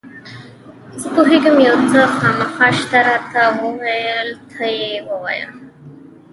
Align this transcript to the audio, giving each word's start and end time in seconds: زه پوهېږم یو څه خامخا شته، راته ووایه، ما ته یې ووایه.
زه 1.01 1.07
پوهېږم 1.15 1.57
یو 1.67 1.77
څه 1.91 2.01
خامخا 2.15 2.67
شته، 2.79 2.99
راته 3.07 3.41
ووایه، 3.57 4.19
ما 4.25 4.43
ته 4.51 4.65
یې 4.79 4.91
ووایه. 5.07 5.47